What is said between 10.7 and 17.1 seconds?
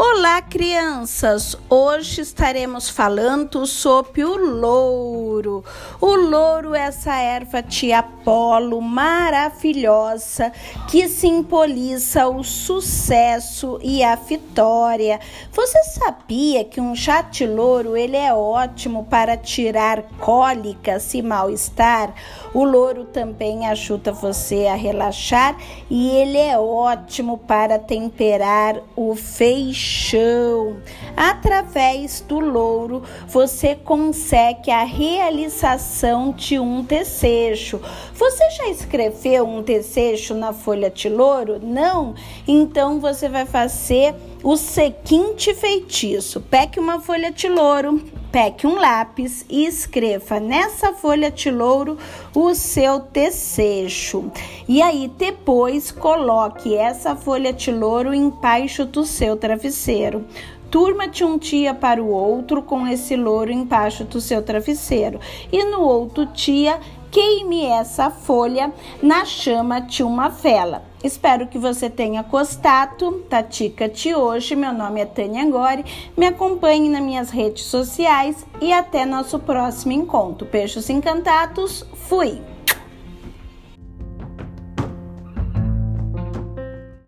que simboliza o sucesso e a vitória. Você sabia que um